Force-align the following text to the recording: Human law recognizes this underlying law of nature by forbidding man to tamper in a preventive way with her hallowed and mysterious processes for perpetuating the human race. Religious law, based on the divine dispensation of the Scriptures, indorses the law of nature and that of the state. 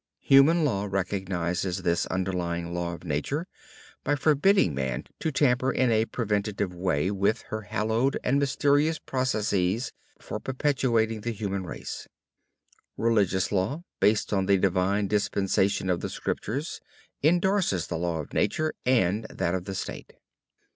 Human 0.21 0.65
law 0.65 0.87
recognizes 0.89 1.83
this 1.83 2.07
underlying 2.07 2.73
law 2.73 2.95
of 2.95 3.03
nature 3.03 3.45
by 4.03 4.15
forbidding 4.15 4.73
man 4.73 5.03
to 5.19 5.31
tamper 5.31 5.71
in 5.71 5.91
a 5.91 6.05
preventive 6.05 6.73
way 6.73 7.11
with 7.11 7.43
her 7.49 7.61
hallowed 7.61 8.17
and 8.23 8.39
mysterious 8.39 8.97
processes 8.97 9.91
for 10.19 10.39
perpetuating 10.39 11.21
the 11.21 11.29
human 11.29 11.67
race. 11.67 12.07
Religious 12.97 13.51
law, 13.51 13.83
based 13.99 14.33
on 14.33 14.47
the 14.47 14.57
divine 14.57 15.07
dispensation 15.07 15.87
of 15.87 15.99
the 15.99 16.09
Scriptures, 16.09 16.81
indorses 17.21 17.85
the 17.85 17.95
law 17.95 18.19
of 18.21 18.33
nature 18.33 18.73
and 18.83 19.25
that 19.29 19.53
of 19.53 19.65
the 19.65 19.75
state. 19.75 20.13